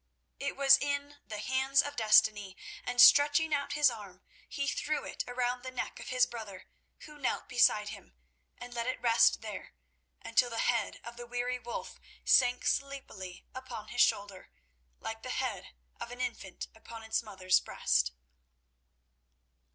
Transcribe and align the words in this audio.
It 0.39 0.55
was 0.55 0.79
in 0.79 1.19
the 1.27 1.37
hands 1.37 1.83
of 1.83 1.95
destiny, 1.95 2.57
and 2.83 2.99
stretching 2.99 3.53
out 3.53 3.73
his 3.73 3.91
arm, 3.91 4.23
he 4.49 4.65
threw 4.67 5.05
it 5.05 5.23
around 5.27 5.61
the 5.61 5.69
neck 5.69 5.99
of 5.99 6.07
his 6.07 6.25
brother, 6.25 6.65
who 7.01 7.19
knelt 7.19 7.47
beside 7.47 7.89
him, 7.89 8.15
and 8.57 8.73
let 8.73 8.87
it 8.87 8.99
rest 8.99 9.41
there, 9.43 9.75
until 10.23 10.49
the 10.49 10.57
head 10.57 10.99
of 11.03 11.17
the 11.17 11.27
weary 11.27 11.59
Wulf 11.59 11.99
sank 12.25 12.65
sleepily 12.65 13.45
upon 13.53 13.89
his 13.89 14.01
shoulder, 14.01 14.49
like 14.99 15.21
the 15.21 15.29
head 15.29 15.67
of 15.99 16.09
an 16.09 16.19
infant 16.19 16.65
upon 16.73 17.03
its 17.03 17.21
mother's 17.21 17.59
breast. 17.59 18.11